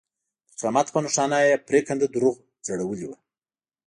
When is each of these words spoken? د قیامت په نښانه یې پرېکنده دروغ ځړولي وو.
د 0.49 0.49
قیامت 0.59 0.87
په 0.93 0.99
نښانه 1.05 1.37
یې 1.47 1.63
پرېکنده 1.67 2.07
دروغ 2.09 2.35
ځړولي 2.65 3.05
وو. 3.07 3.15